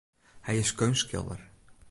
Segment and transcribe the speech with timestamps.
[0.45, 1.47] Hy is keunstskilder.